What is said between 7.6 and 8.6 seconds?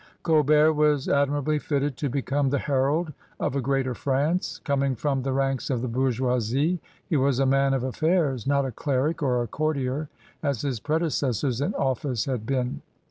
of affairs,